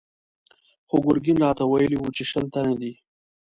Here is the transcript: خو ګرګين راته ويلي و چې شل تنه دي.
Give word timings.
خو 0.87 0.95
ګرګين 1.05 1.37
راته 1.43 1.63
ويلي 1.67 1.97
و 1.99 2.07
چې 2.15 2.23
شل 2.31 2.45
تنه 2.53 2.73
دي. 2.81 2.91